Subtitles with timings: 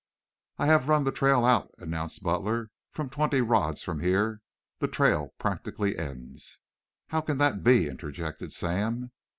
[0.57, 2.71] "I have run the trail out," announced Butler.
[2.97, 4.41] "Some twenty rods from here
[4.79, 6.57] the trail practically ends."
[7.09, 9.11] "How can that be?" interjected Sam.